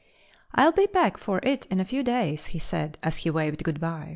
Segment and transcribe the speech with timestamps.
[0.55, 3.79] "I'll be back for it in a few days," he said, as he waved good
[3.79, 4.09] by.